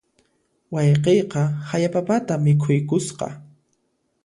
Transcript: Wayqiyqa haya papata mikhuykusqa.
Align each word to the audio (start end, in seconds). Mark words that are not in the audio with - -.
Wayqiyqa 0.75 1.41
haya 1.69 1.89
papata 1.97 2.33
mikhuykusqa. 2.43 3.27